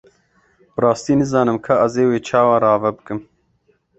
[0.73, 3.19] Bi rastî nizanim ka ez ê wê çawa rave bikim.